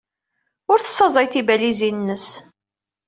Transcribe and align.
Ur 0.71 0.79
tessaẓay 0.79 1.27
tibalizin-nnes. 1.31 2.27